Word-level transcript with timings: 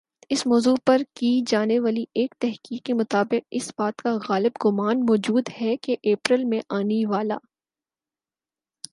اس 0.29 0.45
موضوع 0.47 0.73
پر 0.85 1.01
کی 1.15 1.29
جانی 1.47 1.77
والی 1.79 2.03
ایک 2.13 2.33
تحقیق 2.39 2.83
کی 2.85 2.93
مطابق 2.93 3.45
اس 3.51 3.71
بات 3.77 4.01
کا 4.01 4.15
غالب 4.29 4.57
گمان 4.65 5.05
موجود 5.05 5.49
ہی 5.61 5.75
کہ 5.77 5.95
اپریل 6.03 6.43
میں 6.45 6.61
آنی 6.69 7.03
والا 7.05 7.37